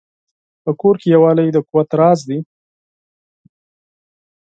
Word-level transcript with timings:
په 0.63 0.71
کور 0.81 0.95
کې 1.01 1.07
یووالی 1.15 1.47
د 1.53 1.57
قوت 1.67 1.89
راز 1.99 2.19
دی. 2.29 2.39